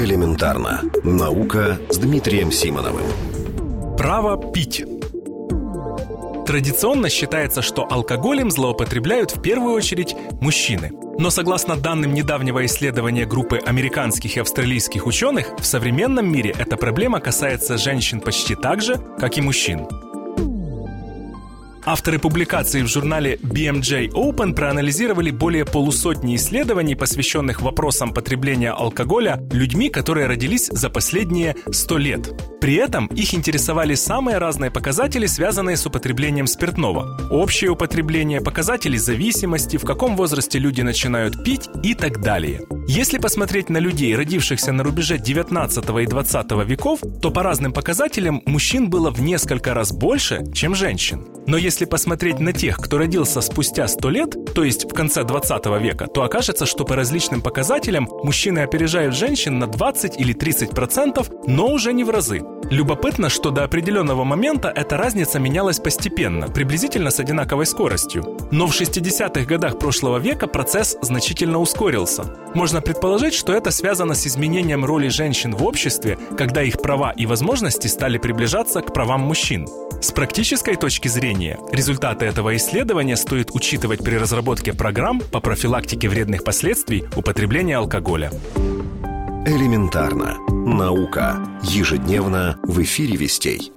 Элементарно. 0.00 0.80
Наука 1.04 1.78
с 1.90 1.98
Дмитрием 1.98 2.50
Симоновым. 2.50 3.04
Право 3.98 4.50
пить. 4.50 4.82
Традиционно 6.46 7.10
считается, 7.10 7.60
что 7.60 7.86
алкоголем 7.88 8.50
злоупотребляют 8.50 9.36
в 9.36 9.42
первую 9.42 9.74
очередь 9.74 10.16
мужчины. 10.40 10.90
Но 11.18 11.28
согласно 11.28 11.76
данным 11.76 12.14
недавнего 12.14 12.64
исследования 12.64 13.26
группы 13.26 13.58
американских 13.58 14.38
и 14.38 14.40
австралийских 14.40 15.06
ученых, 15.06 15.52
в 15.58 15.66
современном 15.66 16.32
мире 16.32 16.54
эта 16.58 16.78
проблема 16.78 17.20
касается 17.20 17.76
женщин 17.76 18.20
почти 18.20 18.54
так 18.54 18.80
же, 18.80 18.96
как 19.18 19.36
и 19.36 19.42
мужчин. 19.42 19.86
Авторы 21.84 22.18
публикации 22.18 22.82
в 22.82 22.88
журнале 22.88 23.36
BMJ 23.36 24.10
Open 24.10 24.54
проанализировали 24.54 25.30
более 25.30 25.64
полусотни 25.64 26.36
исследований, 26.36 26.94
посвященных 26.94 27.62
вопросам 27.62 28.12
потребления 28.12 28.70
алкоголя 28.70 29.40
людьми, 29.50 29.88
которые 29.88 30.26
родились 30.26 30.68
за 30.68 30.90
последние 30.90 31.56
100 31.70 31.98
лет. 31.98 32.49
При 32.60 32.74
этом 32.74 33.06
их 33.06 33.32
интересовали 33.32 33.94
самые 33.94 34.36
разные 34.36 34.70
показатели, 34.70 35.26
связанные 35.26 35.78
с 35.78 35.86
употреблением 35.86 36.46
спиртного. 36.46 37.18
Общее 37.30 37.70
употребление, 37.70 38.42
показатели 38.42 38.98
зависимости, 38.98 39.78
в 39.78 39.84
каком 39.84 40.14
возрасте 40.14 40.58
люди 40.58 40.82
начинают 40.82 41.42
пить 41.42 41.68
и 41.82 41.94
так 41.94 42.20
далее. 42.20 42.60
Если 42.86 43.18
посмотреть 43.18 43.70
на 43.70 43.78
людей, 43.78 44.14
родившихся 44.14 44.72
на 44.72 44.82
рубеже 44.82 45.16
19 45.16 45.84
и 46.02 46.06
20 46.06 46.50
веков, 46.66 47.00
то 47.22 47.30
по 47.30 47.42
разным 47.42 47.72
показателям 47.72 48.42
мужчин 48.44 48.90
было 48.90 49.10
в 49.10 49.22
несколько 49.22 49.72
раз 49.74 49.92
больше, 49.92 50.44
чем 50.52 50.74
женщин. 50.74 51.26
Но 51.46 51.56
если 51.56 51.84
посмотреть 51.84 52.40
на 52.40 52.52
тех, 52.52 52.78
кто 52.78 52.98
родился 52.98 53.40
спустя 53.40 53.88
100 53.88 54.10
лет, 54.10 54.54
то 54.54 54.64
есть 54.64 54.84
в 54.84 54.94
конце 54.94 55.24
20 55.24 55.66
века, 55.80 56.06
то 56.06 56.22
окажется, 56.22 56.66
что 56.66 56.84
по 56.84 56.94
различным 56.94 57.40
показателям 57.40 58.08
мужчины 58.22 58.60
опережают 58.60 59.14
женщин 59.14 59.58
на 59.58 59.66
20 59.66 60.20
или 60.20 60.32
30 60.32 60.70
процентов, 60.70 61.30
но 61.46 61.68
уже 61.68 61.92
не 61.92 62.04
в 62.04 62.10
разы. 62.10 62.42
Любопытно, 62.68 63.30
что 63.30 63.50
до 63.50 63.64
определенного 63.64 64.24
момента 64.24 64.68
эта 64.68 64.96
разница 64.96 65.38
менялась 65.38 65.80
постепенно, 65.80 66.48
приблизительно 66.48 67.10
с 67.10 67.18
одинаковой 67.18 67.66
скоростью. 67.66 68.36
Но 68.52 68.66
в 68.66 68.78
60-х 68.78 69.44
годах 69.44 69.78
прошлого 69.78 70.18
века 70.18 70.46
процесс 70.46 70.96
значительно 71.02 71.58
ускорился. 71.58 72.36
Можно 72.54 72.80
предположить, 72.80 73.34
что 73.34 73.52
это 73.52 73.70
связано 73.70 74.14
с 74.14 74.26
изменением 74.26 74.84
роли 74.84 75.08
женщин 75.08 75.54
в 75.54 75.64
обществе, 75.64 76.18
когда 76.36 76.62
их 76.62 76.80
права 76.80 77.12
и 77.12 77.26
возможности 77.26 77.88
стали 77.88 78.18
приближаться 78.18 78.82
к 78.82 78.92
правам 78.92 79.22
мужчин. 79.22 79.66
С 80.00 80.12
практической 80.12 80.76
точки 80.76 81.08
зрения, 81.08 81.58
результаты 81.72 82.24
этого 82.24 82.56
исследования 82.56 83.16
стоит 83.16 83.50
учитывать 83.52 84.02
при 84.02 84.14
разработке 84.16 84.72
программ 84.72 85.20
по 85.20 85.40
профилактике 85.40 86.08
вредных 86.08 86.44
последствий 86.44 87.04
употребления 87.16 87.76
алкоголя. 87.76 88.30
Элементарно. 89.46 90.36
Наука. 90.50 91.38
Ежедневно 91.62 92.60
в 92.62 92.82
эфире 92.82 93.16
«Вестей». 93.16 93.72